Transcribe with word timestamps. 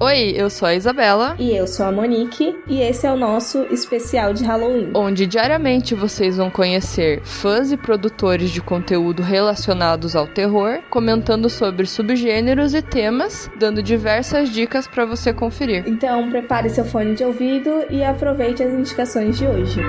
Oi, 0.00 0.32
eu 0.36 0.48
sou 0.48 0.68
a 0.68 0.76
Isabela. 0.76 1.34
E 1.40 1.56
eu 1.56 1.66
sou 1.66 1.84
a 1.84 1.90
Monique. 1.90 2.54
E 2.68 2.80
esse 2.80 3.04
é 3.04 3.10
o 3.10 3.16
nosso 3.16 3.64
especial 3.64 4.32
de 4.32 4.44
Halloween. 4.44 4.92
Onde 4.94 5.26
diariamente 5.26 5.92
vocês 5.92 6.36
vão 6.36 6.48
conhecer 6.48 7.20
fãs 7.24 7.72
e 7.72 7.76
produtores 7.76 8.50
de 8.50 8.60
conteúdo 8.60 9.24
relacionados 9.24 10.14
ao 10.14 10.28
terror, 10.28 10.78
comentando 10.88 11.50
sobre 11.50 11.84
subgêneros 11.84 12.74
e 12.74 12.82
temas, 12.82 13.50
dando 13.58 13.82
diversas 13.82 14.50
dicas 14.50 14.86
para 14.86 15.04
você 15.04 15.32
conferir. 15.32 15.82
Então 15.84 16.30
prepare 16.30 16.70
seu 16.70 16.84
fone 16.84 17.16
de 17.16 17.24
ouvido 17.24 17.84
e 17.90 18.04
aproveite 18.04 18.62
as 18.62 18.72
indicações 18.72 19.36
de 19.36 19.48
hoje. 19.48 19.80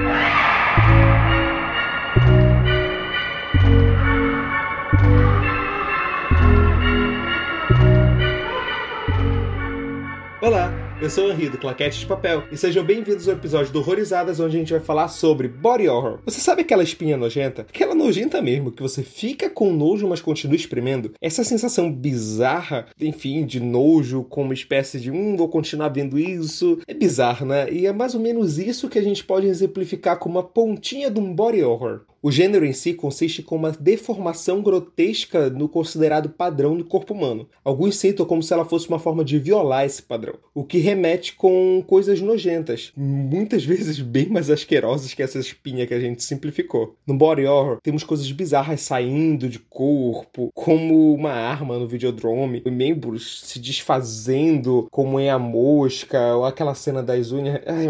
Olá, 10.42 10.72
eu 11.02 11.10
sou 11.10 11.28
o 11.28 11.32
Henri 11.34 11.50
do 11.50 11.58
Claquete 11.58 12.00
de 12.00 12.06
Papel 12.06 12.46
e 12.50 12.56
sejam 12.56 12.82
bem-vindos 12.82 13.28
ao 13.28 13.36
episódio 13.36 13.74
do 13.74 13.80
Horrorizadas, 13.80 14.40
onde 14.40 14.56
a 14.56 14.60
gente 14.60 14.72
vai 14.72 14.80
falar 14.80 15.10
sobre 15.10 15.50
body 15.50 15.90
horror. 15.90 16.20
Você 16.24 16.40
sabe 16.40 16.62
aquela 16.62 16.82
espinha 16.82 17.18
nojenta? 17.18 17.64
Aquela 17.64 17.94
nojenta 17.94 18.42
mesmo, 18.42 18.72
que 18.72 18.82
você 18.82 19.04
fica 19.04 19.50
com 19.50 19.74
nojo, 19.74 20.08
mas 20.08 20.22
continua 20.22 20.56
espremendo? 20.56 21.12
Essa 21.20 21.44
sensação 21.44 21.92
bizarra, 21.92 22.86
enfim, 23.02 23.46
de 23.46 23.60
nojo, 23.60 24.24
com 24.24 24.44
uma 24.44 24.54
espécie 24.54 24.98
de 24.98 25.12
hum, 25.12 25.36
vou 25.36 25.50
continuar 25.50 25.90
vendo 25.90 26.18
isso, 26.18 26.80
é 26.88 26.94
bizarro, 26.94 27.46
né? 27.46 27.70
E 27.70 27.86
é 27.86 27.92
mais 27.92 28.16
ou 28.16 28.22
menos 28.22 28.58
isso 28.58 28.88
que 28.88 28.98
a 28.98 29.04
gente 29.04 29.26
pode 29.26 29.46
exemplificar 29.46 30.18
com 30.20 30.30
uma 30.30 30.42
pontinha 30.42 31.12
de 31.12 31.20
um 31.20 31.34
body 31.34 31.62
horror. 31.64 32.06
O 32.22 32.32
gênero 32.32 32.66
em 32.66 32.74
si 32.74 32.94
consiste 32.94 33.42
com 33.42 33.56
uma 33.56 33.72
deformação 33.72 34.62
grotesca 34.62 35.50
no 35.50 35.70
considerado 35.70 36.30
padrão 36.30 36.76
do 36.76 36.84
corpo 36.84 37.14
humano. 37.14 37.48
Alguns 37.64 37.96
citam 37.96 38.26
como 38.26 38.44
se 38.44 38.54
ela 38.54 38.66
fosse 38.66 38.90
uma 38.90 39.00
forma 39.00 39.24
de 39.24 39.40
violar 39.40 39.86
esse 39.86 40.02
padrão, 40.02 40.36
o 40.54 40.66
que 40.66 40.80
remete 40.80 41.34
com 41.34 41.82
coisas 41.88 42.20
nojentas, 42.20 42.92
muitas 42.96 43.64
vezes 43.70 44.02
bem 44.02 44.28
mais 44.28 44.50
asquerosas 44.50 45.14
que 45.14 45.24
essa 45.24 45.40
espinha 45.40 45.88
que 45.88 45.94
a 45.94 46.00
gente 46.00 46.22
simplificou. 46.22 46.96
No 47.08 47.14
body 47.16 47.46
horror, 47.46 47.78
temos 47.82 48.04
coisas 48.04 48.30
bizarras 48.32 48.82
saindo 48.82 49.48
de 49.48 49.60
corpo, 49.60 50.52
como 50.54 51.14
uma 51.14 51.32
arma 51.32 51.80
no 51.80 51.88
videodrome, 51.88 52.62
membros 52.66 53.42
se 53.46 53.60
desfazendo 53.60 54.88
como 54.92 55.20
em 55.20 55.30
a 55.30 55.40
mosca, 55.40 56.36
ou 56.36 56.44
aquela 56.44 56.76
cena 56.76 57.02
das 57.02 57.32
unhas, 57.32 57.62
ai, 57.66 57.88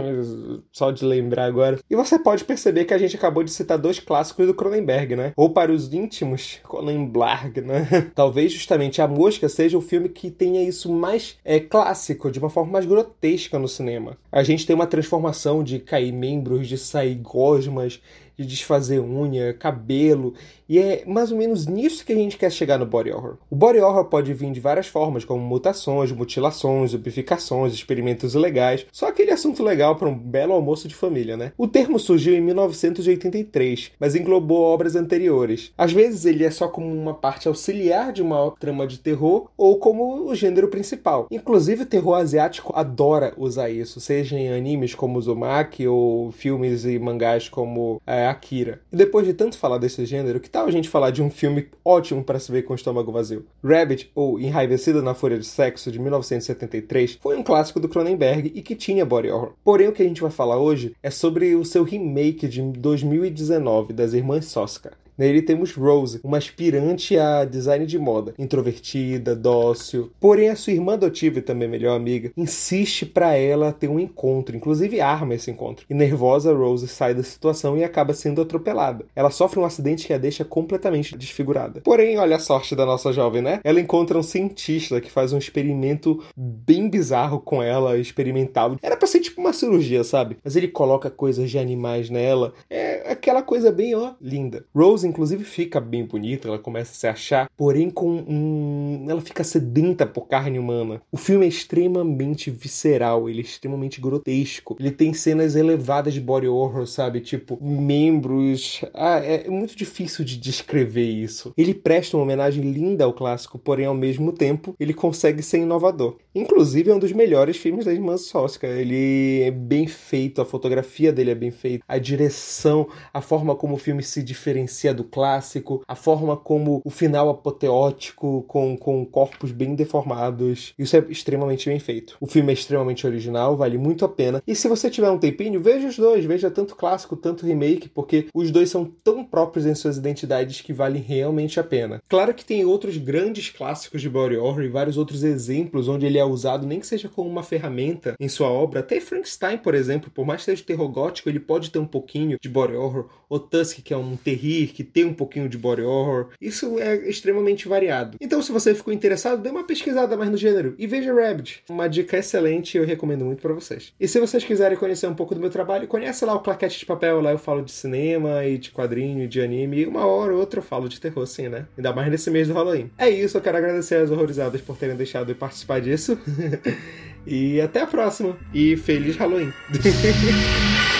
só 0.72 0.92
de 0.92 1.04
lembrar 1.04 1.46
agora. 1.46 1.80
E 1.90 1.96
você 1.96 2.20
pode 2.20 2.44
perceber 2.44 2.86
que 2.86 2.94
a 2.94 2.98
gente 2.98 3.16
acabou 3.16 3.44
de 3.44 3.52
citar 3.52 3.78
dois 3.78 4.00
clássicos 4.00 4.19
clássicos 4.20 4.48
do 4.48 4.54
Cronenberg, 4.54 5.16
né? 5.16 5.34
Ou 5.36 5.50
para 5.50 5.72
os 5.72 5.94
íntimos, 5.94 6.60
Cronenberg, 6.68 7.62
né? 7.62 8.12
Talvez 8.14 8.52
justamente 8.52 9.02
A 9.02 9.08
Mosca 9.08 9.48
seja 9.48 9.78
o 9.78 9.82
filme 9.82 10.10
que 10.10 10.30
tenha 10.30 10.62
isso 10.62 10.92
mais 10.92 11.38
é, 11.46 11.60
clássico, 11.60 12.30
de 12.30 12.40
uma 12.40 12.50
forma 12.50 12.74
mais 12.74 12.86
grotesca 12.86 13.58
no 13.58 13.68
cinema. 13.68 14.18
A 14.32 14.44
gente 14.44 14.66
tem 14.66 14.76
uma 14.76 14.88
transformação 14.88 15.64
de 15.64 15.80
cair 15.80 16.12
membros, 16.12 16.68
de 16.68 16.78
sair 16.78 17.16
gosmas, 17.16 18.02
de 18.40 18.46
desfazer 18.46 19.02
unha, 19.02 19.54
cabelo, 19.54 20.34
e 20.70 20.80
é 20.80 21.04
mais 21.06 21.30
ou 21.32 21.38
menos 21.38 21.66
nisso 21.66 22.06
que 22.06 22.14
a 22.14 22.16
gente 22.16 22.38
quer 22.38 22.50
chegar 22.50 22.78
no 22.78 22.86
body 22.86 23.12
horror. 23.12 23.38
O 23.50 23.56
body 23.56 23.80
horror 23.80 24.06
pode 24.06 24.34
vir 24.34 24.52
de 24.52 24.62
várias 24.62 24.88
formas, 24.88 25.26
como 25.26 25.42
mutações, 25.44 26.12
mutilações, 26.12 26.94
ubificações, 26.94 27.74
experimentos 27.74 28.36
ilegais, 28.36 28.86
só 28.92 29.08
aquele 29.08 29.32
assunto 29.32 29.62
legal 29.62 29.98
para 29.98 30.08
um 30.08 30.16
belo 30.16 30.54
almoço 30.54 30.88
de 30.88 30.96
família, 30.96 31.36
né? 31.36 31.52
O 31.58 31.68
termo 31.68 32.00
surgiu 32.00 32.34
em 32.34 32.42
1983, 32.42 33.92
mas 34.00 34.16
englobou 34.16 34.62
obras 34.62 34.96
anteriores. 34.96 35.74
Às 35.78 35.92
vezes 35.92 36.24
ele 36.24 36.46
é 36.46 36.52
só 36.52 36.68
como 36.70 36.88
uma 36.88 37.14
parte 37.14 37.48
auxiliar 37.48 38.14
de 38.14 38.22
uma 38.22 38.52
trama 38.52 38.88
de 38.88 39.00
terror 39.00 39.50
ou 39.58 39.80
como 39.80 40.30
o 40.30 40.36
gênero 40.36 40.70
principal. 40.70 41.28
Inclusive 41.30 41.84
o 41.84 41.88
terror 41.88 42.16
asiático 42.16 42.72
adora 42.76 43.34
usar 43.38 43.70
isso, 43.70 44.00
seja 44.00 44.38
em 44.38 44.50
animes 44.54 44.96
como 44.96 45.18
Uzumaki 45.18 45.88
ou 45.88 46.32
filmes 46.32 46.86
e 46.86 46.98
mangás 47.00 47.50
como 47.50 48.02
é, 48.06 48.29
Akira. 48.30 48.82
E 48.92 48.96
depois 48.96 49.26
de 49.26 49.34
tanto 49.34 49.58
falar 49.58 49.78
desse 49.78 50.06
gênero, 50.06 50.40
que 50.40 50.50
tal 50.50 50.68
a 50.68 50.72
gente 50.72 50.90
falar 50.90 51.12
de 51.12 51.22
um 51.22 51.30
filme 51.30 51.68
ótimo 51.84 52.24
para 52.24 52.40
se 52.40 52.52
ver 52.52 52.64
com 52.64 52.74
o 52.74 52.76
estômago 52.76 53.12
vazio? 53.12 53.46
Rabbit, 53.64 54.12
ou 54.14 54.40
Enraivecida 54.40 55.02
na 55.02 55.14
Fúria 55.14 55.40
de 55.40 55.46
Sexo, 55.46 55.92
de 55.92 56.00
1973, 56.00 57.18
foi 57.22 57.38
um 57.38 57.44
clássico 57.44 57.80
do 57.80 57.90
Cronenberg 57.90 58.52
e 58.54 58.62
que 58.62 58.76
tinha 58.76 59.06
body 59.06 59.30
horror. 59.30 59.54
Porém, 59.64 59.88
o 59.88 59.92
que 59.92 60.02
a 60.02 60.06
gente 60.06 60.22
vai 60.22 60.32
falar 60.32 60.58
hoje 60.58 60.96
é 61.02 61.10
sobre 61.10 61.56
o 61.56 61.66
seu 61.66 61.84
remake 61.84 62.48
de 62.48 62.62
2019 62.62 63.94
das 63.94 64.14
Irmãs 64.14 64.46
Soska. 64.46 64.94
Nele 65.20 65.42
temos 65.42 65.74
Rose, 65.74 66.22
uma 66.24 66.38
aspirante 66.38 67.18
a 67.18 67.44
design 67.44 67.86
de 67.86 68.00
moda, 68.00 68.34
introvertida, 68.40 69.36
dócil. 69.36 70.14
Porém, 70.18 70.48
a 70.48 70.56
sua 70.56 70.72
irmã 70.72 70.94
adotiva 70.94 71.40
e 71.40 71.42
também 71.42 71.68
melhor 71.68 71.94
amiga 71.94 72.32
insiste 72.38 73.06
para 73.06 73.36
ela 73.36 73.74
ter 73.74 73.90
um 73.90 74.00
encontro, 74.00 74.56
inclusive 74.56 75.02
arma 75.02 75.36
esse 75.36 75.52
encontro. 75.52 75.86
E 75.90 75.94
nervosa, 75.94 76.54
Rose 76.54 76.88
sai 76.88 77.14
da 77.14 77.22
situação 77.22 77.78
e 77.78 77.84
acaba 77.84 78.14
sendo 78.14 78.42
atropelada. 78.42 79.04
Ela 79.14 79.30
sofre 79.30 79.60
um 79.60 79.66
acidente 79.66 80.08
que 80.08 80.14
a 80.14 80.18
deixa 80.18 80.46
completamente 80.46 81.18
desfigurada. 81.18 81.82
Porém, 81.82 82.18
olha 82.18 82.38
a 82.38 82.40
sorte 82.40 82.74
da 82.74 82.86
nossa 82.86 83.12
jovem, 83.12 83.42
né? 83.42 83.60
Ela 83.66 83.82
encontra 83.82 84.18
um 84.18 84.24
cientista 84.24 85.02
que 85.02 85.12
faz 85.12 85.34
um 85.34 85.38
experimento 85.38 86.24
bem 86.34 86.90
bizarro 86.90 87.42
com 87.42 87.62
ela, 87.62 87.98
experimental. 87.98 88.78
Era 88.82 88.96
pra 88.96 89.06
ser 89.06 89.20
tipo 89.20 89.42
uma 89.42 89.52
cirurgia, 89.52 90.02
sabe? 90.06 90.38
Mas 90.42 90.56
ele 90.56 90.70
coloca 90.70 91.10
coisas 91.10 91.52
de 91.52 91.60
animais 91.60 92.10
nela. 92.10 92.54
É 92.70 92.89
aquela 93.12 93.42
coisa 93.42 93.72
bem, 93.72 93.96
ó, 93.96 94.14
linda. 94.22 94.66
Rose 94.76 95.08
inclusive 95.08 95.44
fica 95.44 95.80
bem 95.80 96.06
bonita, 96.06 96.48
ela 96.48 96.60
começa 96.60 96.92
a 96.92 96.96
se 96.96 97.08
achar, 97.08 97.50
porém 97.58 97.90
com 97.90 98.10
um... 98.10 99.06
ela 99.08 99.22
fica 99.22 99.44
sedenta 99.44 100.06
por 100.06 100.28
carne 100.28 100.60
humana. 100.60 101.02
O 101.12 101.18
filme 101.18 101.46
é 101.46 101.50
extremamente 101.50 102.50
visceral, 102.50 103.30
ele 103.30 103.40
é 103.40 103.44
extremamente 103.44 104.02
grotesco. 104.02 104.76
Ele 104.80 104.92
tem 104.92 105.14
cenas 105.14 105.56
elevadas 105.56 106.14
de 106.14 106.22
body 106.22 106.48
horror, 106.48 106.86
sabe? 106.88 107.20
Tipo, 107.22 107.58
membros. 107.62 108.82
Ah, 108.94 109.20
é 109.20 109.50
muito 109.50 109.76
difícil 109.76 110.24
de 110.26 110.38
descrever 110.38 111.10
isso. 111.10 111.54
Ele 111.58 111.74
presta 111.74 112.18
uma 112.18 112.24
homenagem 112.24 112.64
linda 112.72 113.04
ao 113.04 113.14
clássico, 113.14 113.60
porém 113.60 113.86
ao 113.86 113.96
mesmo 113.96 114.32
tempo 114.32 114.76
ele 114.80 114.94
consegue 114.94 115.42
ser 115.42 115.60
inovador. 115.60 116.18
Inclusive 116.34 116.92
é 116.92 116.94
um 116.94 117.00
dos 117.00 117.12
melhores 117.12 117.58
filmes 117.58 117.86
da 117.86 117.94
irmã 117.94 118.16
Soska. 118.16 118.68
Ele 118.68 119.42
é 119.42 119.50
bem 119.50 119.88
feito, 119.88 120.42
a 120.42 120.46
fotografia 120.46 121.12
dele 121.12 121.32
é 121.32 121.36
bem 121.36 121.50
feita, 121.50 121.84
a 121.88 121.98
direção, 121.98 122.88
a 123.12 123.20
forma 123.20 123.56
como 123.56 123.74
o 123.74 123.78
filme 123.78 124.04
se 124.04 124.22
diferencia 124.22 124.94
do 124.94 125.04
clássico, 125.04 125.84
a 125.88 125.96
forma 125.96 126.38
como 126.38 126.82
o 126.86 126.90
final 126.92 127.30
apoteótico 127.30 128.44
com, 128.48 128.78
com 128.78 129.04
corpos 129.06 129.52
bem 129.52 129.74
deformados. 129.74 130.74
Isso 130.78 130.96
é 130.96 131.04
extremamente 131.10 131.68
bem 131.68 131.80
feito. 131.80 132.16
O 132.22 132.28
filme 132.28 132.52
é 132.52 132.54
extremamente 132.54 133.08
original, 133.08 133.58
vale 133.58 133.80
muito 133.80 134.06
a 134.06 134.10
pena. 134.10 134.44
E 134.46 134.54
se 134.54 134.68
você 134.68 134.90
tiver 134.90 135.10
um 135.10 135.18
tempinho, 135.18 135.60
veja 135.60 135.88
os 135.88 135.98
dois, 135.98 136.24
veja 136.26 136.52
tanto 136.52 136.76
clássico, 136.76 137.16
tanto 137.16 137.46
remake, 137.46 137.90
porque 137.90 138.28
os 138.36 138.52
dois 138.52 138.70
são 138.70 138.86
tão 139.04 139.24
próprios 139.24 139.66
em 139.66 139.74
suas 139.74 139.98
identidades 139.98 140.62
que 140.62 140.74
valem 140.74 141.02
realmente 141.02 141.60
a 141.60 141.64
pena. 141.64 142.02
Claro 142.08 142.36
que 142.36 142.46
tem 142.46 142.64
outros 142.66 142.98
grandes 142.98 143.50
clássicos 143.50 144.00
de 144.00 144.10
body 144.10 144.38
horror 144.38 144.64
e 144.64 144.70
vários 144.70 144.96
outros 144.96 145.24
exemplos 145.24 145.88
onde 145.88 146.06
ele 146.06 146.19
é 146.20 146.26
usado 146.26 146.68
nem 146.68 146.80
que 146.80 146.88
seja 146.88 147.10
como 147.10 147.30
uma 147.30 147.44
ferramenta 147.44 148.16
em 148.20 148.30
sua 148.30 148.50
obra. 148.50 148.82
Até 148.82 149.00
Frankenstein, 149.00 149.58
por 149.58 149.74
exemplo, 149.74 150.12
por 150.12 150.26
mais 150.26 150.42
que 150.42 150.46
seja 150.46 150.64
terror 150.64 150.88
gótico, 150.90 151.30
ele 151.30 151.40
pode 151.40 151.72
ter 151.72 151.80
um 151.80 151.86
pouquinho 151.86 152.38
de 152.42 152.50
body 152.50 152.74
horror. 152.74 153.10
O 153.30 153.38
Tusk, 153.38 153.80
que 153.84 153.94
é 153.94 153.98
um 153.98 154.16
terrir, 154.16 154.74
que 154.74 154.84
tem 154.84 155.06
um 155.06 155.14
pouquinho 155.14 155.48
de 155.48 155.58
body 155.58 155.84
horror. 155.84 156.30
Isso 156.42 156.80
é 156.80 157.08
extremamente 157.08 157.68
variado. 157.68 158.18
Então, 158.20 158.42
se 158.42 158.52
você 158.52 158.74
ficou 158.74 158.92
interessado, 158.92 159.42
dê 159.42 159.50
uma 159.50 159.64
pesquisada 159.64 160.18
mais 160.18 160.32
no 160.32 160.38
gênero 160.38 160.74
e 160.78 160.88
veja 160.88 161.14
Rabbit. 161.14 161.64
Uma 161.70 161.88
dica 161.88 162.18
excelente 162.18 162.78
eu 162.78 162.86
recomendo 162.86 163.26
muito 163.26 163.42
para 163.42 163.54
vocês. 163.54 163.94
E 164.00 164.08
se 164.08 164.20
vocês 164.20 164.44
quiserem 164.44 164.78
conhecer 164.78 165.08
um 165.08 165.14
pouco 165.14 165.36
do 165.36 165.42
meu 165.42 165.50
trabalho, 165.50 165.88
conhece 165.88 166.26
lá 166.26 166.34
o 166.34 166.40
Claquete 166.40 166.80
de 166.80 166.86
Papel. 166.86 167.22
Lá 167.22 167.32
eu 167.32 167.38
falo 167.38 167.62
de 167.62 167.72
cinema 167.72 168.46
e 168.46 168.58
de 168.58 168.72
quadrinho, 168.72 169.28
de 169.28 169.42
anime. 169.42 169.82
E 169.82 169.86
uma 169.86 170.06
hora 170.06 170.34
ou 170.34 170.40
outra 170.40 170.60
eu 170.60 170.64
falo 170.64 170.90
de 170.90 171.00
terror, 171.00 171.26
sim, 171.28 171.50
né? 171.50 171.68
Ainda 171.78 171.94
mais 171.94 172.10
nesse 172.10 172.32
mês 172.32 172.48
do 172.48 172.54
Halloween. 172.54 172.90
É 172.98 173.10
isso, 173.10 173.38
eu 173.38 173.42
quero 173.42 173.58
agradecer 173.58 173.96
às 173.96 174.10
horrorizadas 174.10 174.62
por 174.62 174.76
terem 174.76 174.96
deixado 174.96 175.32
eu 175.32 175.36
participar 175.36 175.80
disso. 175.82 176.09
e 177.26 177.60
até 177.62 177.82
a 177.82 177.88
próxima. 177.88 178.38
E 178.54 178.78
feliz 178.78 179.16
Halloween! 179.18 179.52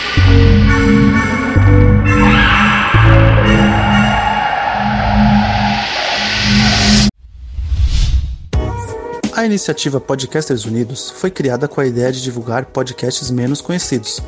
A 9.40 9.46
iniciativa 9.46 10.02
Podcasters 10.02 10.66
Unidos 10.66 11.12
foi 11.12 11.32
criada 11.32 11.66
com 11.66 11.80
a 11.80 11.86
ideia 11.86 12.12
de 12.12 12.22
divulgar 12.22 12.66
podcasts 12.66 13.32
menos 13.32 13.62
conhecidos, 13.62 14.20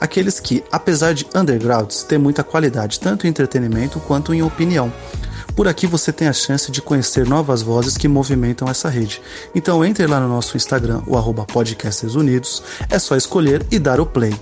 aqueles 0.00 0.38
que, 0.38 0.62
apesar 0.70 1.12
de 1.12 1.26
undergrounds, 1.34 2.04
têm 2.04 2.18
muita 2.18 2.44
qualidade 2.44 3.00
tanto 3.00 3.26
em 3.26 3.30
entretenimento 3.30 3.98
quanto 3.98 4.32
em 4.32 4.42
opinião. 4.42 4.92
Por 5.54 5.68
aqui 5.68 5.86
você 5.86 6.12
tem 6.12 6.28
a 6.28 6.32
chance 6.32 6.70
de 6.70 6.80
conhecer 6.80 7.26
novas 7.26 7.62
vozes 7.62 7.96
que 7.96 8.08
movimentam 8.08 8.68
essa 8.68 8.88
rede. 8.88 9.20
Então 9.54 9.84
entre 9.84 10.06
lá 10.06 10.20
no 10.20 10.28
nosso 10.28 10.56
Instagram, 10.56 11.02
o 11.06 11.16
arroba 11.16 11.44
Podcasters 11.44 12.14
Unidos, 12.14 12.62
é 12.88 12.98
só 12.98 13.16
escolher 13.16 13.64
e 13.70 13.78
dar 13.78 14.00
o 14.00 14.06
play. 14.06 14.34